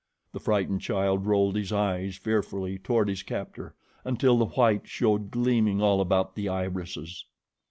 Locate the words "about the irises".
6.01-7.25